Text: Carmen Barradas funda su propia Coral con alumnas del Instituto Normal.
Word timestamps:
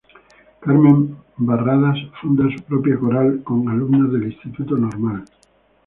Carmen 0.61 1.15
Barradas 1.37 1.95
funda 2.19 2.45
su 2.57 2.63
propia 2.63 2.97
Coral 2.97 3.43
con 3.43 3.69
alumnas 3.69 4.11
del 4.11 4.31
Instituto 4.33 4.75
Normal. 4.75 5.25